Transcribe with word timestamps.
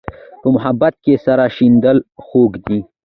په 0.41 0.47
محبت 0.55 0.93
کې 1.03 1.13
سر 1.25 1.39
شیندل 1.55 1.97
خوږ 2.25 2.51
دي. 2.67 2.79